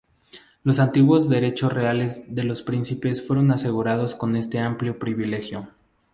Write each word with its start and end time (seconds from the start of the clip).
Los 0.63 0.79
antiguos 0.79 1.29
derechos 1.29 1.71
reales 1.71 2.33
de 2.33 2.43
los 2.43 2.63
príncipes 2.63 3.21
fueron 3.23 3.51
asegurados 3.51 4.15
con 4.15 4.35
este 4.35 4.57
amplio 4.57 4.97
privilegio. 4.97 5.67